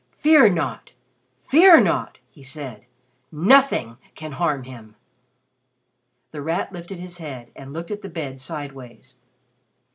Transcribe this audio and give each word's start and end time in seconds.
"Fear 0.17 0.49
not! 0.49 0.89
Fear 1.41 1.81
not," 1.81 2.17
he 2.31 2.41
said. 2.41 2.85
"Nothing 3.31 3.97
can 4.15 4.31
harm 4.31 4.63
him." 4.63 4.95
The 6.31 6.41
Rat 6.41 6.73
lifted 6.73 6.97
his 6.97 7.19
head, 7.19 7.51
and 7.55 7.71
looked 7.71 7.91
at 7.91 8.01
the 8.01 8.09
bed 8.09 8.41
sideways. 8.41 9.13